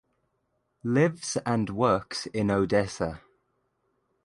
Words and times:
Lives 0.83 1.37
and 1.45 1.69
works 1.69 2.25
in 2.25 2.49
Odessa. 2.49 3.21